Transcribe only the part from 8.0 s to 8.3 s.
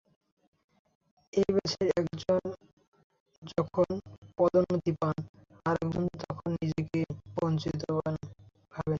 ভাবেন।